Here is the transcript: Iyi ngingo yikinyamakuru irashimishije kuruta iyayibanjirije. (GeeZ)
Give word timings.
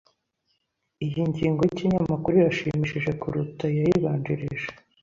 Iyi 1.05 1.21
ngingo 1.29 1.61
yikinyamakuru 1.63 2.33
irashimishije 2.37 3.11
kuruta 3.21 3.63
iyayibanjirije. 3.73 4.69
(GeeZ) 4.75 4.83